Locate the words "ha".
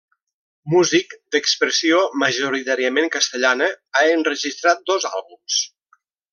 4.01-4.05